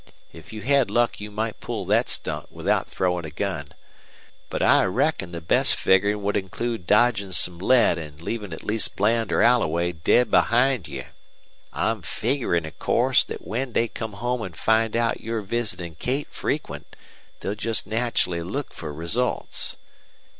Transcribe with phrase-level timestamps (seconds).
[0.33, 3.71] If you had luck you might pull thet stunt without throwin' a gun.
[4.49, 8.95] But I reckon the best figgerin' would include dodgin' some lead an' leavin' at least
[8.95, 11.03] Bland or Alloway dead behind you.
[11.71, 16.29] I'm figgerin', of course, thet when they come home an' find out you're visitin' Kate
[16.31, 16.95] frequent
[17.41, 19.77] they'll jest naturally look fer results.